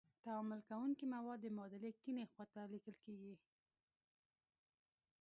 [0.25, 3.35] تعامل کوونکي مواد د معادلې کیڼې خواته لیکل کیږي.